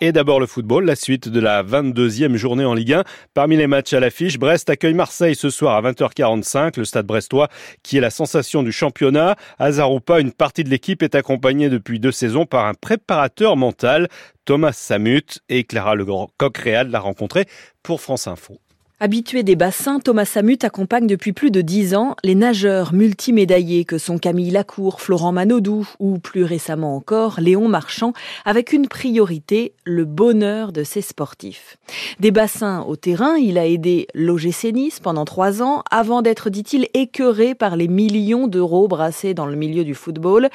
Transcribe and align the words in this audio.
Et 0.00 0.12
d'abord 0.12 0.40
le 0.40 0.46
football, 0.46 0.84
la 0.84 0.96
suite 0.96 1.28
de 1.28 1.38
la 1.38 1.62
22e 1.62 2.34
journée 2.34 2.64
en 2.64 2.74
Ligue 2.74 2.94
1. 2.94 3.04
Parmi 3.34 3.56
les 3.56 3.66
matchs 3.66 3.92
à 3.92 4.00
l'affiche, 4.00 4.38
Brest 4.38 4.68
accueille 4.70 4.94
Marseille 4.94 5.36
ce 5.36 5.50
soir 5.50 5.76
à 5.76 5.90
20h45, 5.90 6.78
le 6.78 6.84
stade 6.84 7.06
brestois 7.06 7.48
qui 7.82 7.98
est 7.98 8.00
la 8.00 8.10
sensation 8.10 8.62
du 8.62 8.72
championnat. 8.72 9.36
Hasard 9.58 9.92
ou 9.92 10.00
pas, 10.00 10.20
une 10.20 10.32
partie 10.32 10.64
de 10.64 10.70
l'équipe 10.70 11.02
est 11.02 11.14
accompagnée 11.14 11.68
depuis 11.68 12.00
deux 12.00 12.12
saisons 12.12 12.46
par 12.46 12.66
un 12.66 12.74
préparateur 12.74 13.56
mental, 13.56 14.08
Thomas 14.44 14.72
Samut, 14.72 15.40
et 15.48 15.64
Clara 15.64 15.94
Le 15.94 16.04
Coq 16.04 16.56
Réal 16.56 16.90
l'a 16.90 17.00
rencontré 17.00 17.46
pour 17.82 18.00
France 18.00 18.26
Info. 18.26 18.58
Habitué 19.02 19.44
des 19.44 19.56
bassins, 19.56 19.98
Thomas 19.98 20.26
Samut 20.26 20.62
accompagne 20.62 21.06
depuis 21.06 21.32
plus 21.32 21.50
de 21.50 21.62
dix 21.62 21.94
ans 21.94 22.16
les 22.22 22.34
nageurs 22.34 22.92
multimédaillés 22.92 23.86
que 23.86 23.96
sont 23.96 24.18
Camille 24.18 24.50
Lacour, 24.50 25.00
Florent 25.00 25.32
Manodou 25.32 25.88
ou 26.00 26.18
plus 26.18 26.44
récemment 26.44 26.94
encore 26.94 27.40
Léon 27.40 27.66
Marchand, 27.66 28.12
avec 28.44 28.74
une 28.74 28.88
priorité, 28.88 29.72
le 29.84 30.04
bonheur 30.04 30.70
de 30.72 30.84
ses 30.84 31.00
sportifs. 31.00 31.78
Des 32.18 32.30
bassins 32.30 32.82
au 32.82 32.94
terrain, 32.96 33.38
il 33.38 33.56
a 33.56 33.66
aidé 33.66 34.06
l'OGC 34.12 34.70
Nice 34.74 35.00
pendant 35.00 35.24
trois 35.24 35.62
ans 35.62 35.82
avant 35.90 36.20
d'être, 36.20 36.50
dit-il, 36.50 36.86
écœuré 36.92 37.54
par 37.54 37.76
les 37.76 37.88
millions 37.88 38.48
d'euros 38.48 38.86
brassés 38.86 39.32
dans 39.32 39.46
le 39.46 39.56
milieu 39.56 39.82
du 39.82 39.94
football 39.94 40.50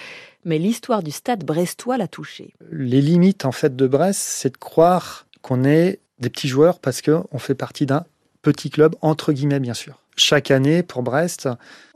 mais 0.48 0.60
l'histoire 0.60 1.02
du 1.02 1.10
stade 1.10 1.44
brestois 1.44 1.98
l'a 1.98 2.08
touché. 2.08 2.54
Les 2.72 3.02
limites 3.02 3.46
en 3.46 3.52
fait 3.52 3.76
de 3.76 3.88
Brest, 3.88 4.20
c'est 4.22 4.54
de 4.54 4.58
croire 4.58 5.26
qu'on 5.42 5.64
est 5.64 5.98
des 6.20 6.30
petits 6.30 6.48
joueurs 6.48 6.78
parce 6.78 7.02
qu'on 7.02 7.40
fait 7.40 7.56
partie 7.56 7.88
d'un 7.88 8.06
petit 8.46 8.70
club, 8.70 8.96
entre 9.02 9.34
guillemets, 9.34 9.60
bien 9.60 9.74
sûr. 9.74 10.00
Chaque 10.16 10.52
année, 10.52 10.84
pour 10.84 11.02
Brest, 11.02 11.50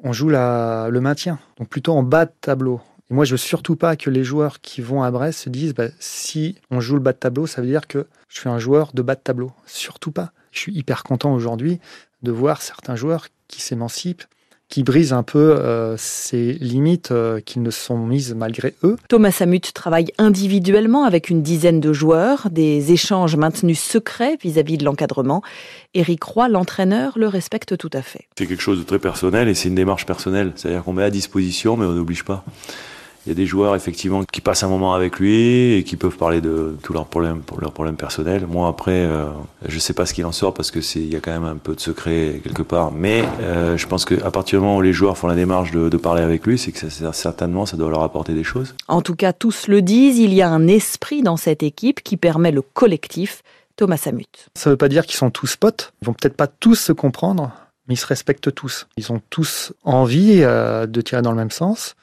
on 0.03 0.12
joue 0.13 0.30
la, 0.30 0.88
le 0.90 0.99
maintien, 0.99 1.40
donc 1.57 1.70
plutôt 1.70 1.94
en 1.94 2.02
bas 2.02 2.26
de 2.26 2.31
tableau. 2.41 2.81
Et 3.12 3.13
moi, 3.13 3.23
je 3.23 3.31
veux 3.31 3.38
surtout 3.38 3.76
pas 3.76 3.95
que 3.95 4.09
les 4.09 4.23
joueurs 4.23 4.59
qui 4.59 4.81
vont 4.81 5.04
à 5.04 5.12
Brest 5.12 5.41
se 5.41 5.49
disent, 5.49 5.76
bah, 5.76 5.90
si 5.99 6.57
on 6.71 6.80
joue 6.80 6.95
le 6.95 7.02
bas 7.02 7.13
de 7.13 7.20
tableau, 7.20 7.45
ça 7.45 7.62
veut 7.62 7.68
dire 7.68 7.87
que 7.87 8.07
je 8.29 8.40
suis 8.40 8.49
un 8.49 8.57
joueur 8.57 8.91
de 8.93 9.04
bas 9.04 9.13
de 9.13 9.21
tableau. 9.21 9.51
Surtout 9.68 10.12
pas. 10.12 10.32
Je 10.51 10.59
suis 10.59 10.74
hyper 10.74 11.04
content 11.04 11.34
aujourd'hui 11.34 11.79
de 12.24 12.32
voir 12.32 12.63
certains 12.63 12.96
joueurs 12.96 13.27
qui 13.48 13.62
s'émancipent, 13.62 14.24
qui 14.70 14.84
brise 14.84 15.13
un 15.13 15.23
peu 15.23 15.55
euh, 15.57 15.95
ces 15.98 16.53
limites 16.53 17.12
euh, 17.12 17.39
qui 17.41 17.59
ne 17.59 17.71
sont 17.71 17.98
mises 17.98 18.35
malgré 18.35 18.75
eux. 18.84 18.98
Thomas 19.07 19.31
Samut 19.31 19.73
travaille 19.73 20.13
individuellement 20.20 21.03
avec 21.03 21.29
une 21.29 21.41
dizaine 21.41 21.79
de 21.79 21.91
joueurs, 21.91 22.49
des 22.51 22.91
échanges 22.91 23.35
maintenus 23.35 23.79
secrets 23.79 24.37
vis-à-vis 24.41 24.77
de 24.77 24.85
l'encadrement. 24.85 25.41
Éric 25.95 26.23
Roy, 26.23 26.49
l'entraîneur, 26.49 27.17
le 27.17 27.27
respecte 27.27 27.77
tout 27.77 27.90
à 27.93 28.03
fait. 28.03 28.27
C'est 28.37 28.45
quelque 28.45 28.62
chose 28.62 28.79
de 28.79 28.84
très 28.84 28.99
personnel 28.99 29.47
et 29.47 29.55
c'est 29.55 29.70
une 29.70 29.75
démarche 29.75 30.05
personnelle. 30.05 30.53
C'est-à-dire 30.55 30.84
qu'on 30.84 30.93
met 30.93 31.03
à 31.03 31.09
disposition 31.09 31.75
mais 31.75 31.85
on 31.85 31.93
n'oblige 31.93 32.23
pas. 32.23 32.45
Il 33.25 33.29
y 33.29 33.31
a 33.31 33.35
des 33.35 33.45
joueurs 33.45 33.75
effectivement 33.75 34.23
qui 34.23 34.41
passent 34.41 34.63
un 34.63 34.70
moment 34.70 34.93
avec 34.93 35.20
lui 35.20 35.73
et 35.73 35.84
qui 35.84 35.98
peuvent 35.98 36.17
parler 36.17 36.41
de 36.41 36.77
tous 36.81 36.93
leurs 36.93 37.05
problèmes, 37.05 37.41
pour 37.41 37.59
leurs 37.59 37.73
problèmes 37.73 37.98
personnels. 37.98 38.48
Moi 38.48 38.67
après, 38.67 38.91
euh, 38.91 39.27
je 39.67 39.77
sais 39.77 39.93
pas 39.93 40.05
ce 40.05 40.13
qu'il 40.13 40.25
en 40.25 40.31
sort 40.31 40.53
parce 40.53 40.71
que 40.71 40.81
c'est 40.81 40.99
il 40.99 41.12
y 41.12 41.15
a 41.15 41.20
quand 41.20 41.31
même 41.31 41.43
un 41.43 41.57
peu 41.57 41.75
de 41.75 41.79
secret 41.79 42.41
quelque 42.43 42.62
part. 42.62 42.91
Mais 42.91 43.23
euh, 43.41 43.77
je 43.77 43.87
pense 43.87 44.05
qu'à 44.05 44.31
partir 44.31 44.59
du 44.59 44.65
moment 44.65 44.77
où 44.77 44.81
les 44.81 44.93
joueurs 44.93 45.17
font 45.17 45.27
la 45.27 45.35
démarche 45.35 45.71
de, 45.71 45.90
de 45.90 45.97
parler 45.97 46.21
avec 46.21 46.45
lui, 46.45 46.57
c'est 46.57 46.71
que 46.71 46.90
ça, 46.90 47.13
certainement 47.13 47.65
ça 47.65 47.77
doit 47.77 47.90
leur 47.90 48.03
apporter 48.03 48.34
des 48.34 48.43
choses. 48.43 48.73
En 48.87 49.01
tout 49.01 49.15
cas, 49.15 49.34
tous 49.34 49.67
le 49.67 49.81
disent, 49.81 50.17
il 50.17 50.34
y 50.34 50.41
a 50.41 50.49
un 50.49 50.67
esprit 50.67 51.21
dans 51.21 51.37
cette 51.37 51.63
équipe 51.63 52.01
qui 52.01 52.17
permet 52.17 52.51
le 52.51 52.62
collectif. 52.62 53.43
Thomas 53.75 53.95
Samut. 53.95 54.49
Ça 54.55 54.70
veut 54.70 54.75
pas 54.75 54.90
dire 54.90 55.05
qu'ils 55.05 55.15
sont 55.15 55.31
tous 55.31 55.55
potes. 55.55 55.93
Ils 56.01 56.05
vont 56.05 56.13
peut-être 56.13 56.35
pas 56.35 56.47
tous 56.47 56.75
se 56.75 56.91
comprendre, 56.91 57.53
mais 57.87 57.93
ils 57.93 57.97
se 57.97 58.05
respectent 58.05 58.53
tous. 58.53 58.87
Ils 58.97 59.13
ont 59.13 59.21
tous 59.29 59.71
envie 59.85 60.41
euh, 60.41 60.85
de 60.85 60.99
tirer 60.99 61.21
dans 61.21 61.31
le 61.31 61.37
même 61.37 61.49
sens. 61.49 61.95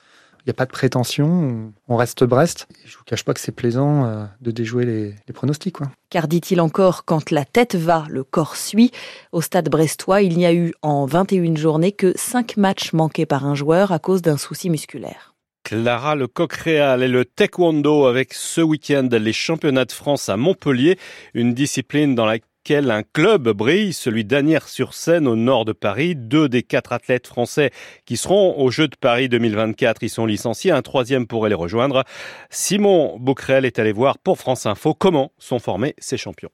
Il 0.47 0.51
n'y 0.51 0.53
a 0.53 0.55
pas 0.55 0.67
de 0.67 0.71
prétention, 0.71 1.73
on 1.89 1.97
reste 1.97 2.23
Brest. 2.23 2.69
Je 2.85 2.93
ne 2.93 2.99
vous 2.99 3.05
cache 3.05 3.25
pas 3.25 3.35
que 3.35 3.41
c'est 3.41 3.51
plaisant 3.51 4.05
euh, 4.05 4.27
de 4.41 4.53
déjouer 4.53 4.85
les, 4.85 5.15
les 5.27 5.35
pronostics. 5.35 5.75
Quoi. 5.75 5.91
Car 6.09 6.29
dit-il 6.29 6.61
encore, 6.61 7.05
quand 7.05 7.33
la 7.33 7.45
tête 7.45 7.75
va, 7.75 8.07
le 8.09 8.23
corps 8.23 8.55
suit. 8.55 8.93
Au 9.33 9.41
stade 9.41 9.69
brestois, 9.69 10.23
il 10.23 10.39
n'y 10.39 10.47
a 10.47 10.55
eu 10.55 10.73
en 10.83 11.05
21 11.05 11.56
journées 11.56 11.91
que 11.91 12.12
5 12.15 12.59
matchs 12.59 12.93
manqués 12.93 13.27
par 13.27 13.45
un 13.45 13.56
joueur 13.56 13.91
à 13.91 13.99
cause 13.99 14.23
d'un 14.23 14.37
souci 14.37 14.71
musculaire. 14.71 15.35
Clara 15.65 16.15
Le 16.15 16.29
Coq-Réal 16.29 17.03
et 17.03 17.09
le 17.09 17.25
taekwondo 17.25 18.06
avec 18.06 18.33
ce 18.33 18.61
week-end 18.61 19.09
les 19.11 19.33
championnats 19.33 19.85
de 19.85 19.91
France 19.91 20.29
à 20.29 20.37
Montpellier, 20.37 20.97
une 21.35 21.55
discipline 21.55 22.15
dans 22.15 22.25
laquelle 22.25 22.47
un 22.75 23.03
club 23.04 23.49
brille, 23.50 23.93
celui 23.93 24.25
d'Anières-sur-Seine 24.25 25.28
au 25.28 25.37
nord 25.37 25.65
de 25.65 25.72
Paris. 25.72 26.16
Deux 26.16 26.49
des 26.49 26.65
quatre 26.65 26.93
athlètes 26.93 27.27
français 27.27 27.71
qui 28.06 28.16
seront 28.16 28.59
aux 28.59 28.71
Jeux 28.71 28.88
de 28.88 28.97
Paris 28.97 29.28
2024 29.28 30.03
y 30.03 30.09
sont 30.09 30.27
licenciés. 30.27 30.72
Un 30.72 30.82
troisième 30.82 31.26
pourrait 31.26 31.49
les 31.49 31.55
rejoindre. 31.55 32.03
Simon 32.50 33.19
Bouquerel 33.21 33.65
est 33.65 33.78
allé 33.78 33.93
voir 33.93 34.19
pour 34.19 34.38
France 34.38 34.66
Info 34.66 34.94
comment 34.94 35.31
sont 35.38 35.60
formés 35.60 35.94
ces 35.99 36.16
champions. 36.16 36.50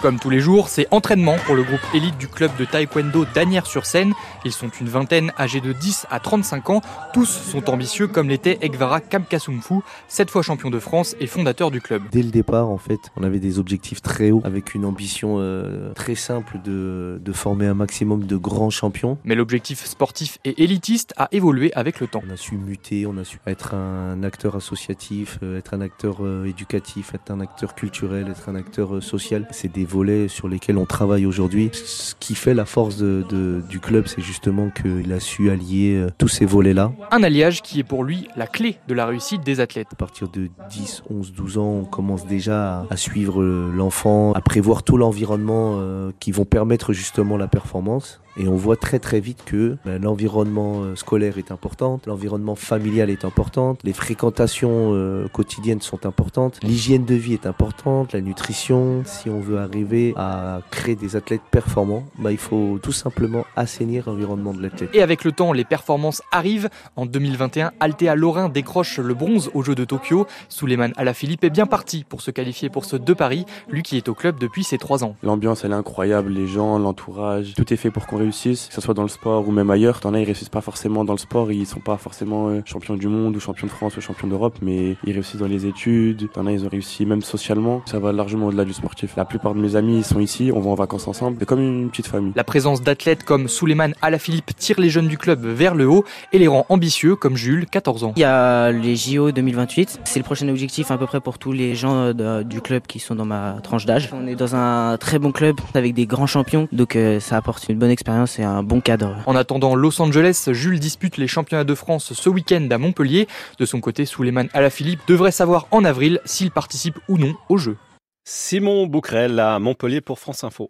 Comme 0.00 0.20
tous 0.20 0.30
les 0.30 0.38
jours, 0.38 0.68
c'est 0.68 0.86
entraînement 0.92 1.34
pour 1.44 1.56
le 1.56 1.64
groupe 1.64 1.80
élite 1.92 2.16
du 2.18 2.28
club 2.28 2.52
de 2.56 2.64
taekwondo 2.64 3.24
d'Anières-sur-Seine. 3.34 4.12
Ils 4.44 4.52
sont 4.52 4.68
une 4.80 4.88
vingtaine 4.88 5.32
âgés 5.36 5.60
de 5.60 5.72
10 5.72 6.06
à 6.08 6.20
35 6.20 6.70
ans. 6.70 6.82
Tous 7.12 7.26
sont 7.26 7.68
ambitieux 7.68 8.06
comme 8.06 8.28
l'était 8.28 8.58
Ekvara 8.60 9.00
Kamkasumfu, 9.00 9.80
sept 10.06 10.30
fois 10.30 10.42
champion 10.42 10.70
de 10.70 10.78
France 10.78 11.16
et 11.18 11.26
fondateur 11.26 11.72
du 11.72 11.80
club. 11.80 12.02
Dès 12.12 12.22
le 12.22 12.30
départ, 12.30 12.68
en 12.68 12.78
fait, 12.78 13.10
on 13.16 13.24
avait 13.24 13.40
des 13.40 13.58
objectifs 13.58 14.00
très 14.00 14.30
hauts 14.30 14.40
avec 14.44 14.74
une 14.76 14.84
ambition 14.84 15.36
euh, 15.38 15.92
très 15.94 16.14
simple 16.14 16.60
de, 16.64 17.20
de 17.20 17.32
former 17.32 17.66
un 17.66 17.74
maximum 17.74 18.24
de 18.24 18.36
grands 18.36 18.70
champions. 18.70 19.18
Mais 19.24 19.34
l'objectif 19.34 19.84
sportif 19.84 20.38
et 20.44 20.62
élitiste 20.62 21.12
a 21.16 21.28
évolué 21.32 21.72
avec 21.74 21.98
le 21.98 22.06
temps. 22.06 22.22
On 22.24 22.32
a 22.32 22.36
su 22.36 22.56
muter, 22.56 23.04
on 23.06 23.16
a 23.18 23.24
su 23.24 23.40
être 23.48 23.74
un 23.74 24.22
acteur 24.22 24.54
associatif, 24.54 25.40
euh, 25.42 25.58
être 25.58 25.74
un 25.74 25.80
acteur 25.80 26.18
euh, 26.20 26.44
éducatif, 26.44 27.14
être 27.14 27.32
un 27.32 27.40
acteur 27.40 27.74
culturel, 27.74 28.28
être 28.28 28.48
un 28.48 28.54
acteur 28.54 29.02
social. 29.02 29.48
C'est 29.50 29.72
des 29.72 29.87
volets 29.88 30.28
sur 30.28 30.48
lesquels 30.48 30.78
on 30.78 30.86
travaille 30.86 31.26
aujourd'hui. 31.26 31.70
Ce 31.72 32.14
qui 32.14 32.34
fait 32.34 32.54
la 32.54 32.64
force 32.64 32.96
de, 32.96 33.24
de, 33.28 33.62
du 33.68 33.80
club, 33.80 34.06
c'est 34.06 34.22
justement 34.22 34.70
qu'il 34.70 35.12
a 35.12 35.20
su 35.20 35.50
allier 35.50 35.96
euh, 35.96 36.10
tous 36.18 36.28
ces 36.28 36.44
volets-là. 36.44 36.92
Un 37.10 37.22
alliage 37.22 37.62
qui 37.62 37.80
est 37.80 37.84
pour 37.84 38.04
lui 38.04 38.28
la 38.36 38.46
clé 38.46 38.76
de 38.86 38.94
la 38.94 39.06
réussite 39.06 39.42
des 39.42 39.60
athlètes. 39.60 39.88
À 39.92 39.96
partir 39.96 40.28
de 40.28 40.48
10, 40.70 41.04
11, 41.10 41.32
12 41.32 41.58
ans, 41.58 41.80
on 41.82 41.84
commence 41.84 42.26
déjà 42.26 42.86
à, 42.90 42.96
suivre 42.96 43.42
l'enfant, 43.42 44.32
à 44.34 44.40
prévoir 44.40 44.82
tout 44.82 44.96
l'environnement 44.96 45.76
euh, 45.78 46.10
qui 46.20 46.32
vont 46.32 46.44
permettre 46.44 46.92
justement 46.92 47.36
la 47.36 47.48
performance. 47.48 48.20
Et 48.38 48.46
on 48.46 48.54
voit 48.54 48.76
très 48.76 49.00
très 49.00 49.18
vite 49.18 49.42
que 49.44 49.76
ben, 49.84 50.00
l'environnement 50.00 50.82
euh, 50.82 50.94
scolaire 50.94 51.38
est 51.38 51.50
important, 51.50 52.00
l'environnement 52.06 52.54
familial 52.54 53.10
est 53.10 53.24
important, 53.24 53.76
les 53.82 53.92
fréquentations 53.92 54.92
euh, 54.94 55.26
quotidiennes 55.28 55.80
sont 55.80 56.06
importantes, 56.06 56.60
l'hygiène 56.62 57.04
de 57.04 57.16
vie 57.16 57.32
est 57.32 57.46
importante, 57.46 58.12
la 58.12 58.20
nutrition. 58.20 59.02
Si 59.04 59.28
on 59.28 59.40
veut 59.40 59.58
arriver 59.58 60.14
à 60.16 60.60
créer 60.70 60.94
des 60.94 61.16
athlètes 61.16 61.42
performants, 61.50 62.04
ben, 62.18 62.30
il 62.30 62.38
faut 62.38 62.78
tout 62.80 62.92
simplement 62.92 63.44
assainir 63.56 64.04
l'environnement 64.06 64.52
de 64.52 64.62
l'athlète. 64.62 64.90
Et 64.94 65.02
avec 65.02 65.24
le 65.24 65.32
temps, 65.32 65.52
les 65.52 65.64
performances 65.64 66.22
arrivent. 66.30 66.68
En 66.94 67.06
2021, 67.06 67.72
Altea 67.80 68.14
Lorrain 68.14 68.48
décroche 68.48 69.00
le 69.00 69.14
bronze 69.14 69.50
aux 69.52 69.62
Jeux 69.62 69.74
de 69.74 69.84
Tokyo. 69.84 70.28
Suleiman 70.48 70.92
Alaphilippe 70.96 71.42
est 71.42 71.50
bien 71.50 71.66
parti 71.66 72.04
pour 72.08 72.20
se 72.20 72.30
qualifier 72.30 72.68
pour 72.68 72.84
ce 72.84 72.94
de 72.94 73.12
Paris, 73.14 73.46
lui 73.68 73.82
qui 73.82 73.96
est 73.96 74.08
au 74.08 74.14
club 74.14 74.38
depuis 74.38 74.62
ses 74.62 74.78
trois 74.78 75.02
ans. 75.02 75.16
L'ambiance 75.24 75.64
elle 75.64 75.72
est 75.72 75.74
incroyable, 75.74 76.30
les 76.30 76.46
gens, 76.46 76.78
l'entourage, 76.78 77.54
tout 77.54 77.72
est 77.72 77.76
fait 77.76 77.90
pour 77.90 78.06
qu'on 78.06 78.27
réussissent, 78.28 78.68
que 78.68 78.74
ce 78.74 78.80
soit 78.80 78.94
dans 78.94 79.02
le 79.02 79.08
sport 79.08 79.48
ou 79.48 79.52
même 79.52 79.70
ailleurs. 79.70 80.00
T'en 80.00 80.12
as, 80.14 80.20
ils 80.20 80.24
réussissent 80.24 80.48
pas 80.50 80.60
forcément 80.60 81.04
dans 81.04 81.14
le 81.14 81.18
sport, 81.18 81.50
ils 81.50 81.66
sont 81.66 81.80
pas 81.80 81.96
forcément 81.96 82.48
euh, 82.48 82.60
champions 82.64 82.96
du 82.96 83.08
monde 83.08 83.34
ou 83.36 83.40
champions 83.40 83.66
de 83.66 83.72
France 83.72 83.96
ou 83.96 84.00
champions 84.00 84.28
d'Europe, 84.28 84.56
mais 84.60 84.96
ils 85.04 85.12
réussissent 85.12 85.40
dans 85.40 85.46
les 85.46 85.66
études. 85.66 86.30
T'en 86.32 86.46
as, 86.46 86.52
ils 86.52 86.64
ont 86.64 86.68
réussi 86.68 87.06
même 87.06 87.22
socialement. 87.22 87.82
Ça 87.86 87.98
va 87.98 88.12
largement 88.12 88.46
au-delà 88.46 88.64
du 88.64 88.74
sportif. 88.74 89.14
La 89.16 89.24
plupart 89.24 89.54
de 89.54 89.60
mes 89.60 89.76
amis, 89.76 89.98
ils 89.98 90.04
sont 90.04 90.20
ici, 90.20 90.50
on 90.54 90.60
va 90.60 90.70
en 90.70 90.74
vacances 90.74 91.08
ensemble. 91.08 91.38
C'est 91.40 91.46
comme 91.46 91.60
une 91.60 91.88
petite 91.88 92.06
famille. 92.06 92.32
La 92.36 92.44
présence 92.44 92.82
d'athlètes 92.82 93.24
comme 93.24 93.48
Suleiman 93.48 93.92
Alaphilippe 94.02 94.54
tire 94.56 94.78
les 94.78 94.90
jeunes 94.90 95.08
du 95.08 95.16
club 95.16 95.44
vers 95.44 95.74
le 95.74 95.88
haut 95.88 96.04
et 96.32 96.38
les 96.38 96.48
rend 96.48 96.66
ambitieux 96.68 97.16
comme 97.16 97.36
Jules, 97.36 97.66
14 97.66 98.04
ans. 98.04 98.12
Il 98.16 98.20
y 98.20 98.24
a 98.24 98.70
les 98.70 98.96
JO 98.96 99.32
2028. 99.32 100.00
C'est 100.04 100.18
le 100.18 100.24
prochain 100.24 100.48
objectif 100.48 100.90
à 100.90 100.98
peu 100.98 101.06
près 101.06 101.20
pour 101.20 101.38
tous 101.38 101.52
les 101.52 101.74
gens 101.74 102.12
de, 102.12 102.42
du 102.42 102.60
club 102.60 102.82
qui 102.86 102.98
sont 102.98 103.14
dans 103.14 103.24
ma 103.24 103.56
tranche 103.62 103.86
d'âge. 103.86 104.10
On 104.12 104.26
est 104.26 104.34
dans 104.34 104.54
un 104.54 104.96
très 104.98 105.18
bon 105.18 105.32
club 105.32 105.56
avec 105.74 105.94
des 105.94 106.06
grands 106.06 106.26
champions, 106.26 106.68
donc 106.72 106.96
euh, 106.96 107.20
ça 107.20 107.36
apporte 107.36 107.68
une 107.68 107.78
bonne 107.78 107.90
expérience 107.90 108.17
et 108.38 108.44
un 108.44 108.62
bon 108.62 108.80
cadre. 108.80 109.16
En 109.26 109.36
attendant 109.36 109.74
Los 109.74 110.00
Angeles, 110.02 110.48
Jules 110.52 110.80
dispute 110.80 111.16
les 111.16 111.28
championnats 111.28 111.64
de 111.64 111.74
France 111.74 112.12
ce 112.12 112.28
week-end 112.28 112.66
à 112.70 112.78
Montpellier. 112.78 113.28
De 113.58 113.66
son 113.66 113.80
côté, 113.80 114.04
Suleiman 114.04 114.48
Alaphilippe 114.52 115.00
devrait 115.06 115.30
savoir 115.30 115.66
en 115.70 115.84
avril 115.84 116.20
s'il 116.24 116.50
participe 116.50 116.98
ou 117.08 117.18
non 117.18 117.34
aux 117.48 117.58
Jeux. 117.58 117.76
Simon 118.24 118.86
Bouquerel 118.86 119.40
à 119.40 119.58
Montpellier 119.58 120.00
pour 120.00 120.18
France 120.18 120.44
Info. 120.44 120.66